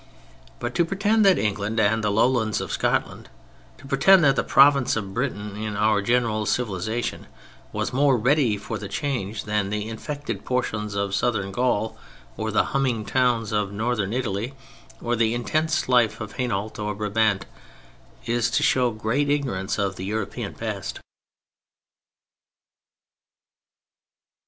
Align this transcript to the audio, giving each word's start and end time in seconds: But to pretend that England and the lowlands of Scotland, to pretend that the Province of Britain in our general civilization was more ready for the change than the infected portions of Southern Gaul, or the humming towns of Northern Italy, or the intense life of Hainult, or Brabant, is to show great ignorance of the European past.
But 0.57 0.73
to 0.73 0.83
pretend 0.83 1.23
that 1.27 1.37
England 1.37 1.79
and 1.79 2.03
the 2.03 2.09
lowlands 2.09 2.59
of 2.59 2.71
Scotland, 2.71 3.29
to 3.77 3.85
pretend 3.85 4.23
that 4.23 4.35
the 4.35 4.43
Province 4.43 4.95
of 4.95 5.13
Britain 5.13 5.55
in 5.55 5.75
our 5.77 6.01
general 6.01 6.47
civilization 6.47 7.27
was 7.71 7.93
more 7.93 8.17
ready 8.17 8.57
for 8.57 8.79
the 8.79 8.87
change 8.87 9.43
than 9.43 9.69
the 9.69 9.87
infected 9.87 10.43
portions 10.43 10.95
of 10.95 11.13
Southern 11.13 11.51
Gaul, 11.51 11.95
or 12.35 12.49
the 12.49 12.63
humming 12.73 13.05
towns 13.05 13.51
of 13.51 13.71
Northern 13.71 14.11
Italy, 14.11 14.55
or 14.99 15.15
the 15.15 15.35
intense 15.35 15.87
life 15.87 16.19
of 16.19 16.33
Hainult, 16.37 16.79
or 16.79 16.95
Brabant, 16.95 17.45
is 18.25 18.49
to 18.49 18.63
show 18.63 18.89
great 18.89 19.29
ignorance 19.29 19.77
of 19.77 19.97
the 19.97 20.05
European 20.05 20.55
past. 20.55 20.99